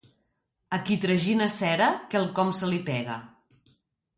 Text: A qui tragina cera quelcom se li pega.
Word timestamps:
A 0.77 0.79
qui 0.87 0.95
tragina 1.03 1.49
cera 1.57 1.91
quelcom 2.15 2.51
se 2.61 2.71
li 2.73 2.81
pega. 2.89 3.19